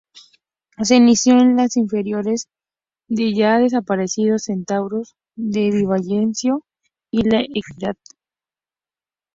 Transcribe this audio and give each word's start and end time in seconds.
Se 0.81 0.95
inició 0.95 1.37
en 1.39 1.55
la 1.55 1.67
inferiores 1.75 2.49
del 3.07 3.35
ya 3.35 3.59
desaparecido 3.59 4.39
Centauros 4.39 5.15
de 5.35 5.69
Villavicencio 5.69 6.65
y 7.11 7.21
La 7.29 7.41
Equidad. 7.41 7.95